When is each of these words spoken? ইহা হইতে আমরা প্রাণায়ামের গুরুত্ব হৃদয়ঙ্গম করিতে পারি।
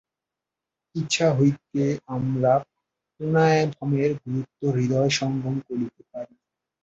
ইহা 0.95 1.27
হইতে 1.37 1.83
আমরা 2.15 2.53
প্রাণায়ামের 3.19 4.11
গুরুত্ব 4.23 4.61
হৃদয়ঙ্গম 4.75 5.55
করিতে 5.67 6.01
পারি। 6.11 6.35